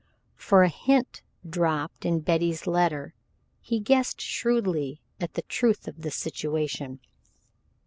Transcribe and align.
From 0.35 0.63
a 0.63 0.67
hint 0.67 1.21
dropped 1.47 2.05
in 2.05 2.21
Betty's 2.21 2.65
letter 2.65 3.13
he 3.61 3.79
guessed 3.79 4.19
shrewdly 4.19 4.99
at 5.19 5.35
the 5.35 5.43
truth 5.43 5.87
of 5.87 6.01
the 6.01 6.09
situation. 6.09 6.99